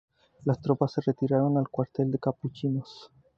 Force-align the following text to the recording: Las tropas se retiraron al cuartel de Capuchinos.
Las 0.45 0.59
tropas 0.59 0.93
se 0.93 1.01
retiraron 1.05 1.59
al 1.59 1.69
cuartel 1.69 2.09
de 2.09 2.17
Capuchinos. 2.17 3.11